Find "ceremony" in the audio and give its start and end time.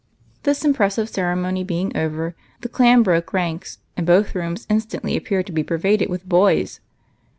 1.09-1.63